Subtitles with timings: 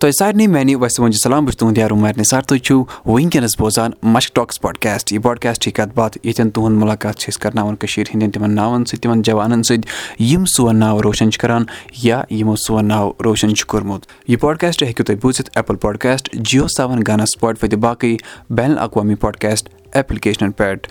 [0.00, 3.90] تۄہہِ سارنٕے میانہِ وۄنۍ سلام بہٕ چھُس تُہُنٛد یارو مارنہِ سر تُہۍ چھِو وٕنکیٚنس بوزان
[4.14, 8.30] مشک ٹاکٕس پاڈکاسٹ یہِ پاڈکاسٹٕچ کتھ باتھ ییٚتٮ۪ن تُہُنٛد مُلاقات چھِ أسۍ کرناوان کٔشیٖر ہِنٛدٮ۪ن
[8.32, 11.64] تِمن ناوَن سۭتۍ تِمن جوانن سۭتۍ یِم سون ناو روشن چھِ کران
[12.02, 16.68] یا یِمو سون ناو روشن چھُ کوٚرمُت یہِ پاڈکاسٹ ہیٚکِو تُہۍ بوٗزِتھ ایپل پاڈکاسٹ جیو
[16.76, 18.16] سیوَن گانا سُپاٹفاے تہٕ باقٕے
[18.50, 20.88] بین الاقوامی پاڈکاسٹ ایپلِکیشنن پؠٹھ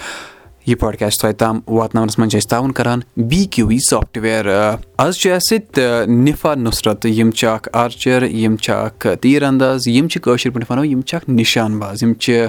[0.68, 2.99] یہِ پاڈکاسٹ تۄہہِ تام واتناونَس منٛز چھِ أسۍ تعاوُن کران
[3.29, 4.45] بی کیو وی سافٹوِیر
[4.97, 9.88] آز چھُ اَسہِ سۭتۍ نِفا نُصرت یِم چھِ اکھ آرچر یِم چھِ اکھ تیٖر اَنداز
[9.88, 12.48] یِم چھِ کٲشِر پٲٹھۍ وَنو یِم چھِ اکھ نِشان باز یِم چھِ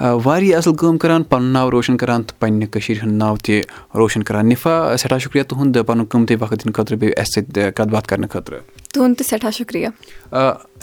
[0.00, 3.60] واریاہ اَصٕل کٲم کران پَنُن ناو روشَن کران تہٕ پَنٕنہِ کٔشیٖر ہُنٛد ناو تہِ
[3.98, 7.88] روشَن کران نِفا سٮ۪ٹھاہ شُکرِیا تُہُنٛد پَنُن قۭمتی وقت دِنہٕ خٲطرٕ بیٚیہِ اَسہِ سۭتۍ کَتھ
[7.92, 8.60] باتھ کرنہٕ خٲطرٕ
[8.92, 9.90] تُہُنٛد تہِ سٮ۪ٹھاہ شُکرِیا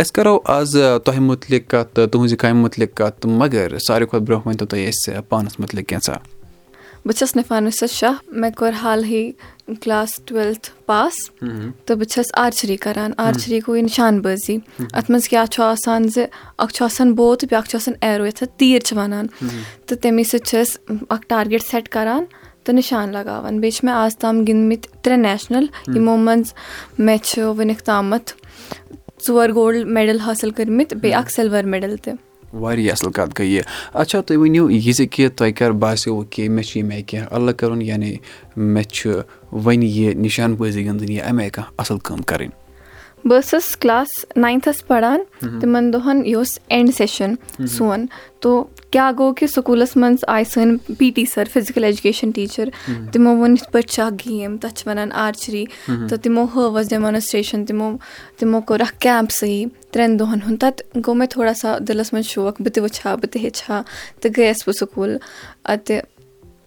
[0.02, 4.48] أسۍ کَرو آز تۄہہِ مُتعلِق کَتھ تہٕ تُہٕنٛزِ کامہِ مُتعلِق کَتھ مگر ساروی کھۄتہٕ برونٛہہ
[4.48, 6.18] ؤنۍ تو تُہۍ اَسہِ پانَس مُتعلِق کینٛژھا
[7.06, 9.32] بہٕ چھَس نِفا نُصرت شاہ مےٚ کوٚر حالٕے
[9.68, 11.16] کٕلاس ٹُویٚلتھ پاس
[11.86, 14.58] تہٕ بہٕ چھَس آرچری کَران آرچری گوٚو یہِ نِشان بٲزی
[14.94, 16.26] اَتھ منٛز کیٛاہ چھُ آسان زِ
[16.58, 19.28] اَکھ چھُ آسان بو تہٕ بیٛاکھ چھُ آسان ایرو یَتھ اَتھ تیٖر چھِ وَنان
[19.86, 22.26] تہٕ تَمے سۭتۍ چھِ أسۍ اَکھ ٹارگیٹ سیٚٹ کَران
[22.64, 25.66] تہٕ نِشان لگاوان بیٚیہِ چھِ مےٚ آز تام گِنٛدمٕتۍ ترٛےٚ نیشنَل
[25.96, 26.54] یِمو منٛز
[27.00, 28.34] مےٚ چھِ وٕنیُک تامَتھ
[29.28, 32.14] ژور گولڈ میڈَل حٲصِل کٔرمٕتۍ بیٚیہِ اکھ سِلوَر میڈَل تہِ
[32.56, 33.62] واریاہ اَصٕل کَتھ گٔے یہِ۔
[33.94, 37.34] اچھا تُہۍ ؤنِو یہِ زِ کہِ تۄہہِ کَر باسیٚو کہِ مےٚ چھُ ییٚمہِ آیہِ کینٛہہ؟
[37.34, 38.16] اَلگ کَرُن یعنی
[38.56, 39.12] مےٚ چھُ
[39.52, 42.50] وۄنۍ یہِ نِشان بٲزی گِنٛدٕنۍ یا اَمہِ آیہِ کانٛہہ اَصٕل کٲم کَرٕنۍ۔
[43.26, 47.34] بہٕ ٲسٕس کٕلاس ناینتھَس پَران تِمن دۄہن یہِ اوس اینڈ سیشن
[47.68, 48.06] سون۔
[48.40, 52.70] تو کیاہ گوٚو کہِ سکوٗلَس منٛز آیہِ سٲنۍ P T sir physical education teacher
[53.12, 56.90] تِمو ووٚن یِتھ پٲٹھۍ چھِ اکھ گیم تَتھ چھِ وَنان آرچری۔ تہٕ تِمو ہٲو اَسہِ
[56.90, 57.92] ڈیمانسٹریشن تِمو
[58.40, 62.26] تِمو کوٚر اکھ کیمپ صحیح ترٛٮ۪ن دۄہَن ہُنٛد۔ تَتھ گوٚو مےٚ تھوڑا سا دِلَس منٛز
[62.26, 63.82] شوق بہٕ تہِ وٕچھِ ہا بہٕ تہِ ہیٚچھِ ہا
[64.22, 65.18] تہٕ گٔیَس بہٕ سکوٗل۔
[65.66, 66.00] اَتہِ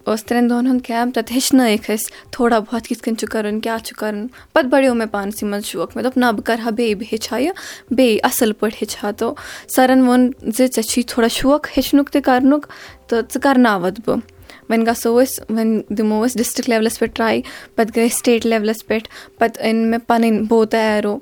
[0.08, 3.78] اوس ترٛٮ۪ن دۄہَن ہُنٛد کیمپ تَتہِ ہیٚچھنٲیِکھ أسۍ تھوڑا بہت کِتھ کٔنۍ چھُ کَرُن کیاہ
[3.86, 6.94] چھُ کَرُن پَتہٕ بَڑیو مےٚ پانسٕے منٛز شوق مےٚ دوٚپ نہ بہٕ کَرٕ ہا بیٚیہِ
[6.98, 7.52] بہٕ ہیٚچھِ ہا یہِ
[7.96, 9.34] بیٚیہِ اَصٕل پٲٹھۍ ہیٚچھِ ہا تو
[9.74, 12.66] سَرَن ووٚن زِ ژےٚ چھی تھوڑا شوق ہیٚچھنُک تہِ کَرنُک
[13.08, 14.20] تہٕ ژٕ کَرناوَتھ بہٕ
[14.68, 17.40] وۄنۍ گژھو أسۍ وۄنۍ دِمو أسۍ ڈِسٹرک لیولَس پٮ۪ٹھ ٹراے
[17.76, 19.08] پَتہٕ گٔے سِٹیٹ لیولَس پٮ۪ٹھ
[19.38, 21.18] پَتہٕ أنۍ مےٚ پَنٕنۍ بو تیارو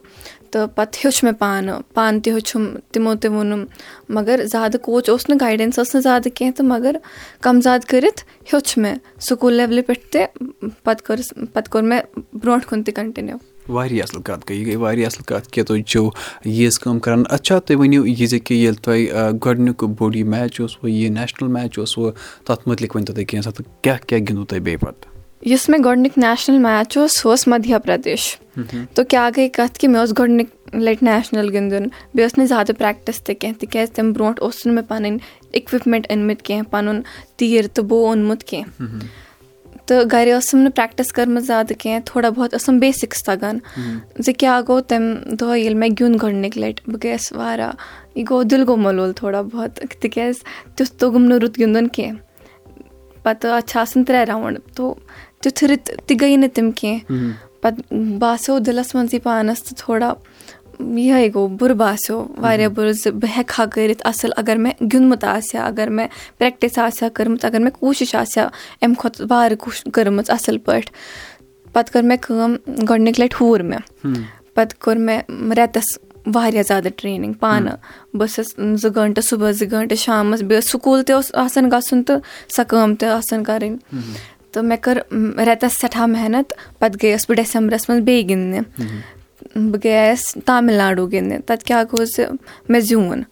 [0.57, 3.65] تہٕ پَتہٕ ہیوٚچھ مےٚ پانہٕ پانہٕ تہِ ہیوٚچھُم تِمو تہِ ووٚنُم
[4.17, 6.97] مگر زیادٕ کوچ اوس نہٕ گایڈٮ۪نٕس ٲس نہٕ زیادٕ کینٛہہ تہٕ مگر
[7.45, 8.21] کَم زیادٕ کٔرِتھ
[8.53, 8.97] ہیوٚچھ مےٚ
[9.29, 10.25] سکوٗل لیولہِ پٮ۪ٹھ تہِ
[10.85, 12.01] پَتہٕ کٔرٕس پَتہٕ کوٚر مےٚ
[12.33, 15.83] برونٛٹھ کُن تہِ کَنٹِنیوٗ واریاہ اَصٕل کَتھ گٔے یہِ گٔے واریاہ اَصٕل کَتھ کہِ تُہۍ
[15.91, 16.09] چھِو
[16.45, 20.61] ییٖژ کٲم کَران اچھا تُہۍ ؤنِو یہِ زِ کہِ ییٚلہِ تۄہہِ گۄڈنیُک بوٚڑ یہِ میچ
[20.61, 22.13] اوسوٕ یہِ نیشنَل میچ اوسوٕ
[22.47, 25.16] تَتھ مُتعلِق ؤنۍ تو تُہۍ کینٛژھا تہٕ کیٛاہ کیٛاہ گِنٛدوٕ تۄہہِ بیٚیہِ پَتہٕ
[25.51, 28.23] یُس مےٚ گۄڈنیُک نیشنَل میچ اوس سُہ اوس مدھیہ پردیش
[28.95, 31.85] تہٕ کیاہ گٔے کَتھ کہِ مےٚ اوس گۄڈنِکۍ لَٹہِ نیشنَل گِنٛدُن
[32.15, 35.19] بیٚیہِ اوس نہٕ زیادٕ پرٛیکٹِس تہِ کینٛہہ تِکیازِ تَمہِ برونٛٹھ اوس نہٕ مےٚ پَنٕنۍ
[35.53, 37.01] اِکوِپمینٹ أنمٕتۍ کینٛہہ پَنُن
[37.37, 38.99] تیٖر تہٕ بو اوٚنمُت کینٛہہ
[39.87, 43.59] تہٕ گرِ ٲسٕم نہٕ پریکٹِس کٔرمٕژ زیادٕ کینٛہہ تھوڑا بہت ٲسٕم بیسِکٕس تَگان
[44.19, 47.73] زِ کیاہ گوٚو تَمہِ دۄہ ییٚلہِ مےٚ گیُنٛد گۄڈنِکۍ لَٹہِ بہٕ گٔیَس واریاہ
[48.15, 50.37] یہِ گوٚو دِل گوٚو ملوٗل تھوڑا بہت تِکیازِ
[50.77, 52.25] تیُتھ توٚگُم نہٕ رُت گِنٛدُن کینٛہہ
[53.23, 54.95] پَتہٕ اَتھ چھِ آسان ترٛےٚ راوُنٛڈ تو
[55.43, 60.13] تیُتھ رٕتۍ تہِ گٔے نہٕ تِم کینٛہہ پَتہٕ باسیٚو دِلَس منٛزٕے پانَس تہٕ تھوڑا
[60.81, 65.25] یِہے گوٚو بُرٕ باسیٚو واریاہ بُرٕ زِ بہٕ ہیٚکہٕ ہا کٔرِتھ اَصٕل اَگر مےٚ گِنٛدمُت
[65.25, 66.09] آسہِ ہا اگر مےٚ
[66.39, 68.49] پرٛیکٹِس آسہِ ہا کٔرمٕژ اگر مےٚ کوٗشِش آسہِ ہا
[68.83, 70.93] اَمہِ کھۄتہٕ کوٗشِش کٔرمٕژ اَصٕل پٲٹھۍ
[71.73, 72.57] پَتہٕ کٔر مےٚ کٲم
[72.89, 73.81] گۄڈنِکۍ لَٹہِ ہوٗر مےٚ
[74.55, 75.21] پَتہٕ کوٚر مےٚ
[75.57, 75.99] رٮ۪تَس
[76.35, 77.77] واریاہ زیادٕ ٹرٛینِنٛگ پانہٕ
[78.15, 82.03] بہٕ ٲسٕس زٕ گٲنٛٹہٕ صُبحس زٕ گٲنٛٹہٕ شامَس بیٚیہِ ٲس سکوٗل تہِ اوس آسان گژھُن
[82.03, 82.21] تہٕ
[82.57, 83.77] سۄ کٲم تہِ آسان کَرٕنۍ
[84.57, 84.99] تہٕ مےٚ کٔر
[85.47, 88.61] رٮ۪تَس سٮ۪ٹھاہ محنت پَتہٕ گٔیَس بہٕ ڈٮ۪سَمبرَس منٛز بیٚیہِ گِنٛدنہِ۔
[89.71, 92.21] بہٕ گٔیَس تامِل ناڈوٗ گِنٛدنہِ۔ تَتہِ کیٛاہ گوٚو زِ
[92.69, 93.23] مےٚ زیوٗن۔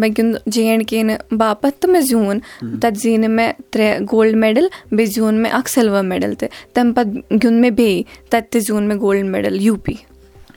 [0.00, 2.38] مےٚ گیُنٛد جے اینٛڈ کے نہٕ باپَتھ تہٕ مےٚ زیوٗن۔
[2.80, 7.12] تَتہِ زیٖنۍ مےٚ ترٛےٚ گولڈ میڈَل بیٚیہِ زیوٗن مےٚ اَکھ سِلوَر میڈَل تہِ۔ تَمہِ پَتہٕ
[7.42, 9.94] گیُنٛد مےٚ بیٚیہِ تَتہِ تہِ زیوٗن مےٚ گولڈ میڈَل یوٗ پی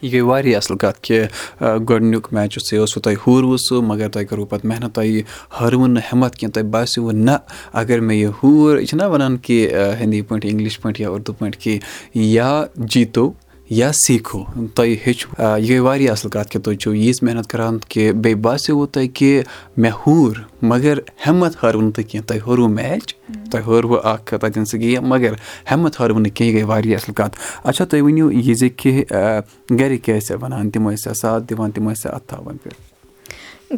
[0.02, 1.22] یہِ گٔے واریاہ اَصٕل کَتھ کہِ
[1.90, 5.22] گۄڈنیُک میچ اوس یہِ اوسوٕ تۄہہِ ہوٗروٕ سُہ مگر تۄہہِ کٔروٕ پَتہٕ محنت تۄہہِ
[5.60, 7.36] ہٲروٕ نہٕ ہٮ۪مَتھ کینٛہہ تۄہہِ باسیٚوٕ نہ
[7.82, 9.68] اگر مےٚ یہِ ہوٗر یہِ چھِنہ وَنان کہِ
[10.02, 11.80] ہِندی پٲٹھۍ اِنٛگلِش پٲٹھۍ یا اُردو پٲٹھۍ کہِ
[12.14, 13.32] یا جیٖتو
[13.70, 14.44] یا سیٖکھو؟
[14.76, 18.42] تۄہہِ ہیٚچھِو۔ یہِ گٔے واریاہ اَصٕل کَتھ کہِ تُہۍ چھِو ییٖژ محنت کَران کہِ بیٚیہِ
[18.42, 19.42] باسیٚووٕ تۄہہِ کہِ
[19.78, 23.16] مےٚ ہوٗر مگر ہٮ۪مت ہٲروٕ نہٕ تُہۍ کینٛہہ۔ تۄہہِ ہٲروٕ میچ
[23.52, 25.34] تۄہہِ ہٲروٕ اَکھ تَتٮ۪ن سُہ گیم مگر
[25.72, 29.04] ہٮ۪مت ہٲروٕ نہٕ کینٛہہ۔ یہِ گٔے واریاہ اَصٕل کَتھ۔ اچھا تُہۍ ؤنِو یہِ زِ کہِ
[29.80, 32.58] گَرِکۍ کیٛاہ ٲسۍ وَنان؟ تِم ٲسیا ساتھ دِوان تِم ٲسیا اَتھٕ تھاوان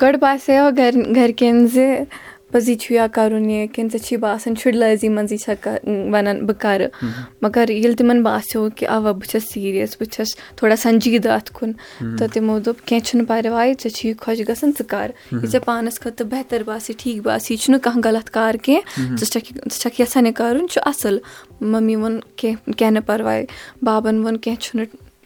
[0.02, 1.80] گۄڈٕ باسیٚو گَرِ گَرِکٮ۪ن زِ
[2.51, 6.88] پٔزی چھُ یا کَرُن یہِ کِنہٕ ژےٚ چھی باسان شُرلٲزی منٛزٕے چھےٚ وَنان بہٕ کَرٕ
[7.42, 11.71] مگر ییٚلہِ تِمَن باسیٚو کہِ اَوا بہٕ چھَس سیٖریَس بہٕ چھَس تھوڑا سنجیٖدٕ اَتھ کُن
[12.18, 16.00] تہٕ تِمو دوٚپ کینٛہہ چھُنہٕ پَرواے ژےٚ چھی خۄش گژھان ژٕ کَر یہِ ژےٚ پانَس
[16.01, 20.01] خٲطرٕ بہتر باسہِ ٹھیٖک باسہِ یہِ چھُنہٕ کانٛہہ غلط کار کینٛہہ ژٕ چھَکھ ژٕ چھَکھ
[20.01, 21.18] یَژھان یہِ کَرُن چھُ اَصٕل
[21.71, 23.45] مٔمی ووٚن کینٛہہ کینٛہہ نہٕ پَرواے
[23.88, 24.86] بابَن ووٚن کینٛہہ چھُنہٕ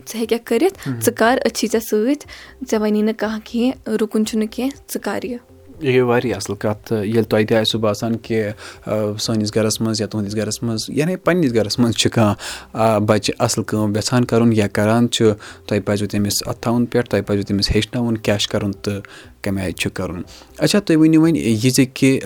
[0.10, 2.26] ژٕ ہیٚککھ کٔرِتھ ژٕ کر أسۍ چھی ژےٚ سۭتۍ
[2.70, 6.88] ژےٚ وَنی نہٕ کانٛہہ کینٛہہ رُکُن چھُنہٕ کینٛہہ ژٕ کر یہِ یہِ واریاہ اَصٕل کَتھ
[6.88, 8.50] تہٕ ییٚلہِ تۄہہِ تہِ آسوٕ باسان کہِ
[9.20, 13.64] سٲنِس گَرَس منٛز یا تُہٕنٛدِس گَرَس منٛز یعنی پنٛنِس گَرَس منٛز چھِ کانٛہہ بَچہِ اَصٕل
[13.64, 15.32] کٲم یَژھان کَرُن یا کَران چھُ
[15.68, 19.02] تۄہہِ پَزوٕ تٔمِس اَتھٕ تھاوُن پٮ۪ٹھ تۄہہِ پَزوٕ تٔمِس ہیٚچھناوُن کیٛاہ چھُ کَرُن تہٕ
[19.42, 20.22] کَمہِ آیہِ چھُ کَرُن۔
[20.58, 22.20] اچھا تُہۍ ؤنِو وۄنۍ یہِ زِ کہِ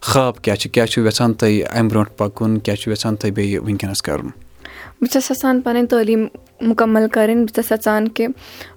[0.00, 3.58] خاب کیٛاہ چھُ؟ کیٛاہ چھُ یَژھان تۄہہِ اَمہِ برونٛٹھ پَکُن؟ کیٛاہ چھُ یَژھان تۄہہِ بیٚیہِ
[3.58, 4.28] وٕنکیٚنَس کَرُن؟
[5.00, 6.26] بہٕ چھَس یَژھان پَنٕنۍ تعلیٖم
[6.60, 8.26] مُکمل کَرٕنۍ بہٕ چھَس یَژھان کہِ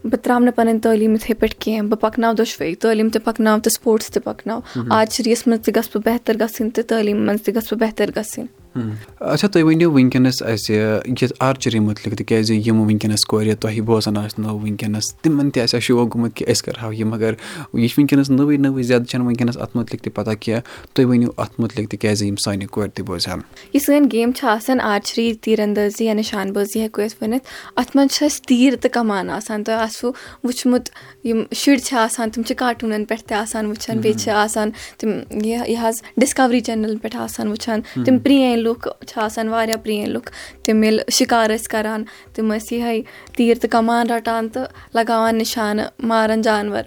[0.03, 3.71] بہٕ ترٛاوٕ نہٕ پَنٕنۍ تعلیٖم یِتھٕے پٲٹھۍ کینٛہہ بہٕ پَکناو دۄشوَے تعلیٖم تہِ پَکناو تہٕ
[3.71, 4.59] سپوٹٕس تہِ پَکناو۔
[4.89, 8.09] آز شریٖس منٛز تہِ گژھٕ بہٕ بہتر گژھٕنۍ تہٕ تعلیٖم منٛز تہِ گژھٕ بہٕ بہتر
[8.15, 10.75] گژھٕنۍ اچھا تُہۍ ؤنِو وٕنکیٚنَس اَسہِ
[11.21, 15.79] یَتھ آرچٔری مُتعلِق تِکیازِ یِم وٕنکیٚنَس کورِ تۄہہِ بوزان آسنو وٕنکیٚنَس تِمن تہِ آسہِ ہا
[15.85, 17.33] شوق گوٚمُت کہِ أسۍ کَرہاو یہِ مگر
[17.73, 20.61] یہِ چھِ وٕنکیٚنَس نٔوٕے نٔوٕے زیادٕ چھَنہٕ وٕنکیٚنَس اَتھ مُتعلِق تہِ پَتہ کینٛہہ
[20.93, 23.39] تُہۍ ؤنِو اَتھ مُتعلِق تِکیازِ یِم سانہِ کورِ تہِ بوزہن
[23.73, 27.95] یہِ سٲنۍ گیم چھِ آسان آرچری تیٖر اَندٲزی یا نِشان بٲزی ہٮ۪کو أسۍ ؤنِتھ اَتھ
[27.97, 30.13] منٛز چھِ اَسہِ تیٖر تہٕ کَمان آسان تۄہہِ آسوٕ
[30.43, 30.89] وٕچھمُت
[31.23, 35.09] یِم شُرۍ چھِ آسان تِم چھِ کاٹوٗنَن پٮ۪ٹھ تہِ آسان وٕچھان بیٚیہِ چھِ آسان تِم
[35.45, 40.31] یہِ حظ ڈِسکَوری چَنلَن پٮ۪ٹھ آسان وٕچھان تِم پرٛٲنۍ لُکھ چھِ آسان واریاہ پرٛٲنۍ لُکھ
[40.63, 42.03] تِم ییٚلہِ شِکار ٲسۍ کَران
[42.33, 43.01] تِم ٲسۍ یِہے
[43.35, 46.83] تیٖر تہٕ کَمان رَٹان تہٕ لگاوان نِشانہٕ ماران جانوَر۔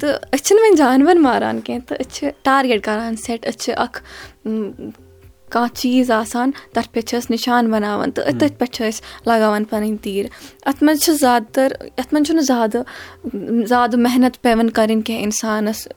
[0.00, 3.72] تہٕ أسۍ چھِنہٕ وۄنۍ جانوَر ماران کینٛہہ تہٕ أسۍ چھِ ٹارگیٹ کَران سیٚٹ أسۍ چھِ
[3.76, 4.02] اَکھ
[5.50, 9.64] کانٛہہ چیٖز آسان تَتھ پٮ۪ٹھ چھِ أسۍ نِشان بَناوان تہٕ تٔتھۍ پٮ۪ٹھ چھِ أسۍ لگاوان
[9.64, 10.26] پَنٕنۍ تیٖر۔
[10.68, 12.82] اَتھ منٛز چھِ زیادٕ تَر یَتھ منٛز چھُنہٕ زیادٕ
[13.68, 15.88] زیادٕ محنت پیٚوان کَرٕنۍ کینٛہہ اِنسانَس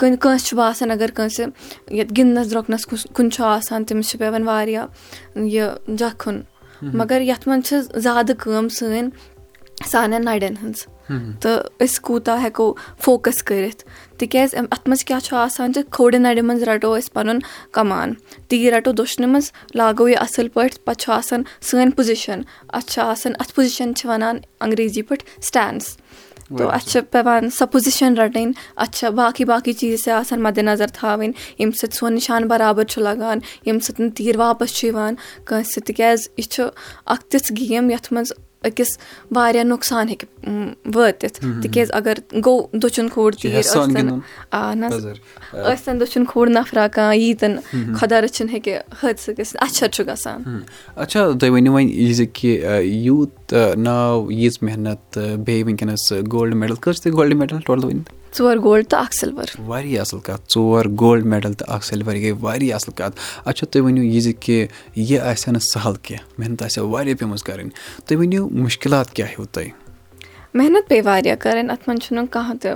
[0.00, 1.46] کٲنٛسہِ چھُ باسان اگر کٲنٛسہِ
[1.90, 4.86] یَتھ گِنٛدنَس درٛوٚکنَس کُن چھُ آسان تٔمِس چھُ پیٚوان واریاہ
[5.36, 6.40] یہِ جَکھُن۔
[6.82, 9.08] مگر یَتھ منٛز چھِ زیادٕ کٲم سٲنۍ
[9.86, 10.86] سانٮ۪ن نَرٮ۪ن ہٕنٛز۔
[11.40, 13.84] تہٕ أسۍ کوٗتاہ ہٮ۪کو فوکَس کٔرِتھ۔
[14.18, 17.38] تِکیازِ اَتھ منٛز کیاہ چھُ آسان زِ کھوڑِ نَرِ منٛز رَٹو أسۍ پَنُن
[17.70, 18.14] کَمان۔
[18.48, 23.02] تیٖر رَٹو دٔچھنہِ منٛز لاگو یہِ اَصٕل پٲٹھۍ پَتہٕ چھُ آسان سٲنۍ پُزِشَن اَتھ چھُ
[23.02, 25.96] آسان اَتھ پُزِشَن چھِ وَنان انگریزی پٲٹھۍ سِٹینڈٕس
[26.56, 28.52] تہٕ اَسہِ چھِ پیٚوان سۄ پُزِشَن رَٹٕنۍ
[28.82, 32.84] اَتھ چھِ باقٕے باقٕے چیٖز تہِ آسان مَدِ نظر تھاوٕنۍ ییٚمہِ سۭتۍ سون نِشان بَرابر
[32.90, 35.14] چھُ لگان ییٚمہِ سۭتۍ نہٕ تیٖر واپَس چھُ یِوان
[35.46, 36.62] کٲنٛسہِ تِکیازِ یہِ چھُ
[37.12, 38.32] اکھ تِژھ گیم یَتھ منٛز
[38.64, 38.98] أکِس
[39.34, 40.26] واریاہ نۄقصان ہیٚکہِ
[40.94, 42.14] وٲتِتھ۔ تِکیازِ اَگر
[42.44, 43.76] گوٚو دٔچھُن کھوٚر تیٖر ٲسۍ
[45.52, 47.56] ٲسۍتَن دٔچھُن کھوٚر نَفرا کانٛہہ ییٖتَن
[47.98, 50.40] خۄدا رٔچھِنۍ ہیٚکہِ حٲدثہٕ گٔژھِتھ اَچھر چھُ گژھان۔
[51.02, 52.50] اچھا تُہۍ ؤنِو وۄنۍ یہِ زِ کہِ
[52.84, 57.84] یوٗت ناو ییٖژ محنت تہٕ بیٚیہِ وٕنکیٚنَس گولڈ میڈَل کٔژ چھِ تۄہہِ گولڈ میڈَل ٹوٹَل
[57.84, 59.60] ؤنِتھ ژور گولڈ تہٕ اکھ سِلوَر.
[59.66, 63.20] واریاہ اَصٕل کَتھ ژور گولڈ میڈَل تہٕ اکھ سِلوَر یہِ گٔے واریاہ اَصٕل کَتھ.
[63.44, 64.66] اچھا تُہۍ ؤنِو یہِ زِ کہِ
[64.96, 67.70] یہِ آسہِ ہا نہٕ سَہل کینٛہہ محنت آسہِ ہا واریاہ پیٚمٕژ کَرٕنۍ.
[68.06, 69.70] تُہۍ ؤنِو مُشکِلات کیاہ ہیٚو تۄہہِ؟
[70.54, 72.70] محنت پیٚیہِ واریاہ کَرٕنۍ اَتھ منٛز چھُنہٕ کانٛہہ تہِ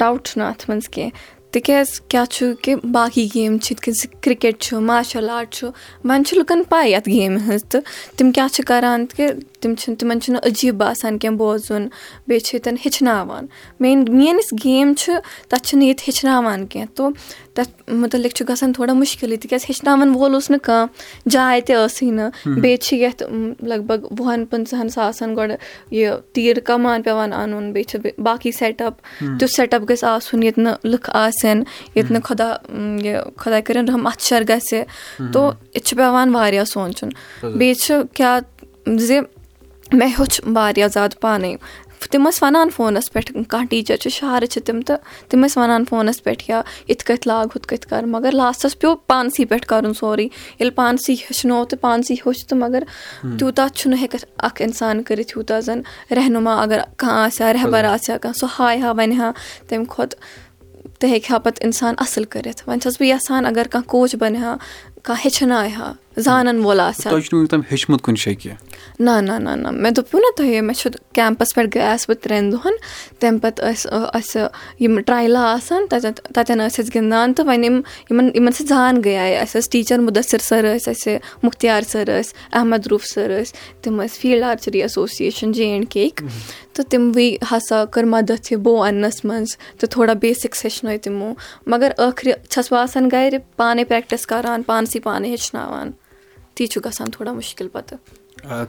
[0.00, 1.34] ڈاوُٹ چھُنہٕ اَتھ منٛز کینٛہہ.
[1.52, 5.68] تِکیازِ کیاہ چھُ کہِ باقٕے گیم چھِ یِتھ کٔنۍ زِ کِرکٹ چھُ مارشَل آرٹ چھُ
[6.04, 7.82] وۄنۍ چھِ لُکَن پاے یَتھ گیمہِ ہٕنٛز تہٕ
[8.16, 9.30] تِم کیاہ چھِ کَران کہِ
[9.66, 11.86] تِم چھِنہٕ تِمَن چھُنہٕ عجیٖب باسان کینٛہہ بوزُن
[12.26, 13.46] بیٚیہِ چھِ ییٚتٮ۪ن ہیٚچھناوان.
[13.80, 15.12] مین مین یُس گیم چھِ
[15.48, 16.94] تَتھ چھِنہٕ ییٚتہِ ہیٚچھناوان کینٛہہ.
[16.96, 17.08] تو
[17.54, 22.10] تَتھ مُتعلِق چھُ گژھان تھوڑا مُشکِلٕے تِکیازِ ہیٚچھناوان وول اوس نہٕ کانٛہہ جاے تہِ ٲسٕے
[22.10, 22.30] نہٕ.
[22.60, 23.22] بیٚیہِ چھِ یَتھ
[23.70, 25.56] لگ بگ وُہَن پٕنٛژٕہَن ساسَن گۄڈٕ
[25.90, 28.94] یہِ تیٖر کَمان پیٚوان اَنُن بیٚیہِ چھِ باقٕے سیٹ اَپ
[29.38, 31.62] تیُتھ سیٹ اَپ گژھِ آسُن ییٚتہِ نہٕ لُکھ آسن
[31.94, 32.50] ییٚتہِ نہٕ خۄدا
[33.04, 34.82] یہِ خۄدا کٔرِنۍ رحم اَتھٕ شَر گژھِ.
[35.32, 37.08] تو ییٚتہِ چھُ پیٚوان واریاہ سونٛچُن.
[37.58, 38.38] بیٚیہِ چھُ کیاہ
[38.98, 39.18] زِ
[39.92, 41.56] مےٚ ہیوٚچھ واریاہ زیادٕ پانَے۔
[42.10, 44.96] تِم ٲسۍ وَنان فونَس پٮ۪ٹھ کانٛہہ ٹیٖچَر چھِ شہرٕ چھِ تِم تہٕ
[45.28, 48.96] تِم ٲسۍ وَنان فونَس پٮ۪ٹھ یا یِتھ کٔٹھۍ لاگ ہُتھ کٔنۍ کَر مگر لاسٹَس پیوٚو
[48.96, 52.82] پانسٕے پٮ۪ٹھ کَرُن سورُے۔ ییٚلہِ پانسٕے ہیٚچھنو تہٕ پانسٕے ہیوٚچھ تہٕ مگر
[53.38, 58.10] تیوٗتاہ چھُنہٕ ہیٚکَتھ اَکھ اِنسان کٔرِتھ یوٗتاہ زَن رہنُما اگر کانٛہہ آسہِ ہا رہبَر آسہِ
[58.12, 59.30] ہا کانٛہہ سُہ ہاے ہا وَنہِ ہا
[59.68, 60.20] تَمہِ کھۄتہٕ
[60.98, 64.38] تہِ ہیٚکہِ ہا پَتہٕ اِنسان اَصٕل کٔرِتھ۔ وۄنۍ چھَس بہٕ یَژھان اگر کانٛہہ کوچ بَنہِ
[64.42, 64.56] ہا
[65.02, 65.92] کانٛہہ ہیٚچھنایہِ ہا
[66.24, 67.16] زانَن وول آسہِ ہا
[68.98, 72.52] نہ نہ نہ نہ مےٚ دوٚپوٗ نہ تۄہہِ مےٚ چھُ کیمپَس پٮ۪ٹھ گٔیَس بہٕ ترٛٮ۪ن
[72.52, 72.74] دۄہَن
[73.20, 74.46] تَمہِ پَتہٕ ٲسۍ اَسہِ
[74.80, 77.80] یِم ٹرٛایلہٕ آسان تَتٮ۪ن تَتٮ۪ن ٲسۍ أسۍ گِنٛدان تہٕ وۄنۍ یِم
[78.10, 82.32] یِمَن یِمَن سۭتۍ زان گٔیے اَسہِ ٲسۍ ٹیٖچَر مُدثِر سَر ٲسۍ اَسہِ مُختیار سَر ٲسۍ
[82.58, 86.26] احمد روٗف سَر ٲسۍ تِم ٲسۍ field archery association J and K یِکۍ
[86.74, 91.32] تہٕ تِموٕے ہَسا کٔر مَدَتھ یہِ بو اَننَس منٛز تہٕ تھوڑا بیسِکٕس ہیٚچھنٲے تِمو
[91.66, 95.90] مگر ٲخرِ چھَس بہٕ آسان گَرِ پانَے پرٛٮ۪کٹِس کَران پانسٕے پانَے ہیٚچھناوان
[96.56, 97.98] تی چھُ گژھان تھوڑا مُشکِل پَتہٕ۔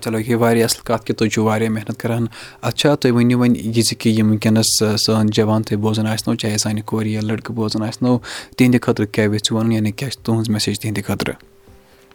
[0.03, 2.25] چلو یہِ واریاہ اَصٕل کَتھ کہِ تُہۍ چھِو واریاہ محنت کَران۔
[2.69, 4.69] اچھا تُہۍ ؤنِو وۄنۍ یہِ زِ کہِ یِم وٕنکیٚنَس
[5.03, 8.17] سٲنۍ جوان تُہۍ بوزان آسنو چاہے سانہِ کورِ یا لٔڑکہٕ بوزان آسنو
[8.57, 11.35] تِہنٛدِ خٲطرٕ کیاہ یژھِو وَنُن؟ یعنی کیاہ چھِ تُہٕنٛز میسیج تِہنٛدِ خٲطرٕ؟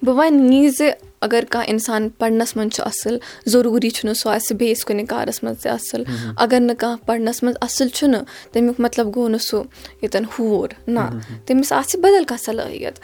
[0.04, 0.82] بہٕ وَنہٕ یی زِ
[1.26, 3.16] اگر کانٛہہ اِنسان پَرنَس منٛز چھُ اَصٕل
[3.52, 6.02] ضروٗری چھُنہٕ سُہ آسہِ بیٚیِس کُنہِ کارَس منٛز تہِ اَصٕل۔
[6.44, 9.58] اگر نہٕ کانٛہہ پَرنَس منٛز اَصٕل چھُنہٕ تَمیُک مطلب گوٚو نہٕ سُہ
[10.02, 11.04] ییٚتٮ۪ن ہوٗر نہ۔
[11.46, 12.98] تٔمِس آسہِ بدل کانٛہہ صلٲحیت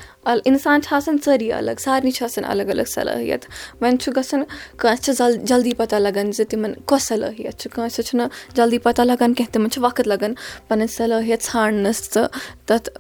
[0.49, 3.45] اِنسان چھِ آسان ژٔری الگ سارنٕے چھِ آسان الگ الگ صلٲحیت
[3.81, 4.43] وۄنۍ چھُ گژھان
[4.77, 9.35] کٲنٛسہِ چھِ جلدی پَتہ لگان زِ تِمن کۄس صلٲحیت چھِ۔ کٲنٛسہِ چھُنہٕ جلدی پَتہ لگان
[9.35, 10.35] کیٚنٛہہ تِمن چھُ وقت لگان
[10.69, 12.29] پَنٕنۍ صلٲحیت ژھانٛڈنَس تہٕ
[12.67, 12.91] تَتھ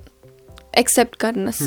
[0.78, 1.58] ایٚکسیٚپٹ کَرنَس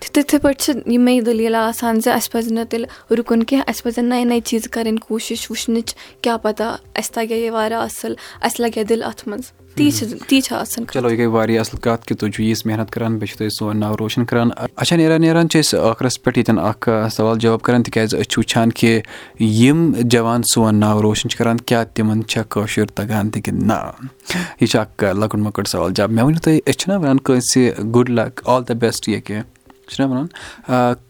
[0.00, 4.08] تِتھٕے پٲٹھۍ چھِ یِمے دٔلیٖل آسان زِ اَسہِ پَزِ نہٕ تیٚلہِ رُکُن کیٚنٛہہ اَسہِ پَزن
[4.08, 8.14] نَیہِ نَیہِ چیٖز کَرٕنۍ کوٗشِش وٕچھنٕچ کیاہ پَتہ اَسہِ تَگہِ یہِ واریاہ اَصٕل
[8.46, 11.60] اَسہِ لَگہِ ہا دِل اَتھ منٛز تی چھِ تی چھِ آسان چلو یہِ گٔے واریاہ
[11.60, 14.48] اَصٕل کَتھ کہِ تُہۍ چھِو ییٖژ محنت کَران بیٚیہِ چھِو تُہۍ سون ناو روشَن کَران۔
[14.76, 18.38] اچھا نیران نیران چھِ أسۍ ٲخرَس پٮ۪ٹھ ییٚتٮ۪ن اَکھ سوال جواب کَران تِکیٛازِ أسۍ چھِ
[18.38, 19.00] وٕچھان کہِ
[19.40, 23.78] یِم جوان سون ناو روشَن چھِ کَران کیٛاہ تِمَن چھےٚ کٲشُر تَگان تہِ کِنہٕ نہ؟
[24.60, 28.10] یہِ چھُ اَکھ لۄکُٹ مۄکُٹ سوال جواب۔ مےٚ ؤنِو تُہۍ أسۍ چھِنہ وَنان کٲنٛسہِ good
[28.10, 30.26] luck all the best یا کینٛہہ چھِنہ وَنان؟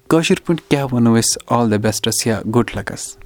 [0.08, 3.16] کٲشِر پٲٹھۍ کیٛاہ وَنو أسۍ آل دَ بیسٹَس یا گُڈ لَکَس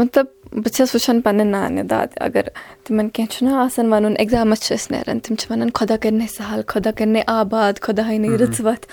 [0.00, 2.48] مطلب بہٕ چھَس وٕچھان پَنٕنۍ نانہِ دادِ اگر
[2.84, 6.60] تِمَن کینٛہہ چھُنہ آسان وَنُن ایٚگزامَس چھِ أسۍ نیران تِم چھِ وَنان خۄدا کَرنَے سہل
[6.72, 8.84] خۄدا کَرنَے آباد خۄدا ہٲینَے رٕژ وَتھ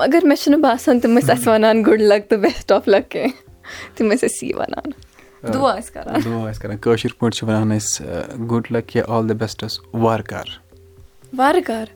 [0.00, 3.96] مگر مےٚ چھُنہٕ باسان تِم ٲسۍ اَسہِ وَنان گُڈ لَک تہٕ بیسٹ آف لَک کینٛہہ
[3.96, 4.90] تِم ٲسۍ اَسہِ یی وَنان
[5.54, 5.92] دُعا ٲسۍ
[6.62, 10.48] کَران کٲشِر پٲٹھۍ چھِ وَنان أسۍ گُڈ لَک یا آل دَ بیسٹَس وارٕ کار
[11.38, 11.86] وارٕ کار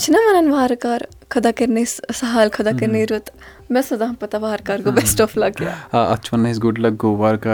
[0.00, 1.00] چھِنہ وَنان وارٕ کار
[1.32, 1.84] خۄدا کَرنَے
[2.14, 3.30] سہل خۄدا کَرنَے رُت
[3.70, 5.62] مےٚ ٲس نہٕ زانٛہہ پَتہ وارٕ گوٚو بیسٹ آف لَک
[5.92, 7.46] آ اَتھ چھِ وَنان أسۍ گُڈ لَک گوٚو وارٕ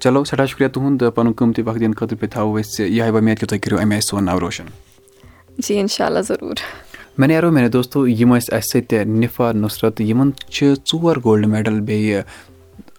[0.00, 3.48] چلو سٮ۪ٹھاہ شُکریہ تُہُنٛد پَنُن قۭمتی وقت دِنہٕ خٲطرٕ بیٚیہِ تھاوو أسۍ یِہے وۄمید کہِ
[3.48, 4.66] تُہۍ کٔرِو اَمہِ آیہِ سون ناو روشَن
[5.66, 6.60] جی اِنشاء اللہ ضروٗر
[7.18, 11.80] مےٚ نیرو میانہِ دوستو یِم ٲسۍ اَسہِ سۭتۍ نِفا نُصرت یِمن چھِ ژور گولڈ میڈَل
[11.80, 12.22] بیٚیہِ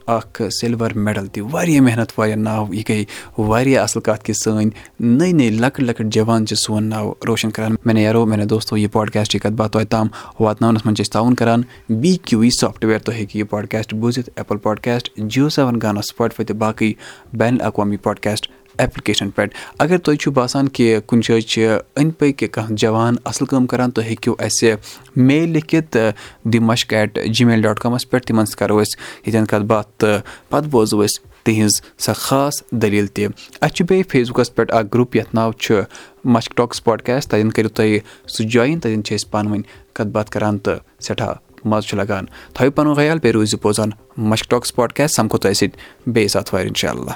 [0.07, 3.03] اکھ سِلور میڈَل تہِ واریاہ محنت واریاہ ناو یہِ گٔے
[3.37, 7.75] واریاہ اَصٕل کَتھ کہِ سٲنۍ نٔے نٔے لۄکٕٹۍ لۄکٕٹۍ جوان چھِ سون ناو روشَن کَران۔
[7.85, 10.07] مےٚ نیرو میانہِ دوستو یہِ پاڈکاسٹٕچ کَتھ باتھ توتہِ تام
[10.39, 11.61] واتناونَس منٛز چھِ أسۍ تعاوُن کَران۔
[12.01, 16.45] بی کیوٗ وی سافٹوِیَر تُہۍ ہیٚکِو یہِ پاڈکاسٹ بوٗزِتھ ایپٕل پاڈکاسٹ جیو سیوَن گانا سُپاٹفاے
[16.45, 16.91] تہٕ باقٕے
[17.33, 22.47] بین الاقوامی پاڈکاسٹ ایپلِکیشَن پٮ۪ٹھ۔ اگر تۄہہِ چھُو باسان کہِ کُنہِ جایہِ چھِ أنٛدۍ پٔکۍ
[22.51, 24.73] کانٛہہ جوان اَصٕل کٲم کَران تُہۍ ہیٚکِو اَسہِ
[25.15, 25.97] میل لیکھِتھ
[26.43, 29.87] دِ مَشک ایٹ جی میل ڈاٹ کامَس پٮ۪ٹھ تِمَن سۭتۍ کَرو أسۍ ییٚتٮ۪ن کَتھ باتھ
[29.97, 33.27] تہٕ پَتہٕ بوزو أسۍ تِہِنٛز سۄ خاص دٔلیٖل تہِ۔
[33.61, 35.81] اَسہِ چھُ بیٚیہِ فیس بُکَس پٮ۪ٹھ اَکھ گرُپ یَتھ ناو چھُ
[36.25, 40.31] مَشک ٹاکٕس پاڈکاسٹ تَتٮ۪ن کٔرِو تُہۍ سُہ جویِن تَتٮ۪ن چھِ أسۍ پانہٕ ؤنۍ کَتھ باتھ
[40.31, 41.33] کَران تہٕ سٮ۪ٹھاہ
[41.65, 45.79] مَزٕ چھُ لَگان۔ تھٲیِو پَنُن خیال بیٚیہِ روٗزِو بوزان مَشک ٹاکٕس پاڈکاسٹ سَمکھو تۄہہِ سۭتۍ
[46.07, 47.11] بیٚیِس اَتھوارِ اِنشاء اللہ